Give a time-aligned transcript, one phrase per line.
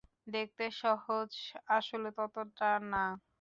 [0.27, 1.31] দেখতে যত সহজ,
[1.69, 3.03] আসলে ততটা না।